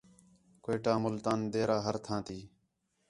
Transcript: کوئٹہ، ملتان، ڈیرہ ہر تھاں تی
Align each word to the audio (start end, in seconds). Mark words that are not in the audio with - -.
کوئٹہ، 0.63 0.93
ملتان، 1.03 1.39
ڈیرہ 1.51 1.77
ہر 1.85 1.95
تھاں 2.05 2.21
تی 2.27 2.39